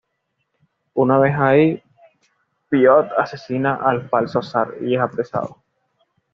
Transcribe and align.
Una 0.95 1.19
vez 1.19 1.35
ahí, 1.37 1.83
Piotr 2.69 3.13
asesina 3.19 3.75
al 3.75 4.09
falso 4.09 4.41
zar, 4.41 4.69
y 4.81 4.95
es 4.95 4.99
apresado. 5.01 5.61